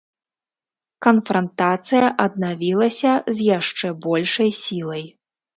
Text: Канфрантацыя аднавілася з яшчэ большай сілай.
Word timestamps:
Канфрантацыя 1.05 2.09
аднавілася 2.25 3.11
з 3.37 3.51
яшчэ 3.59 3.87
большай 4.07 4.49
сілай. 4.63 5.07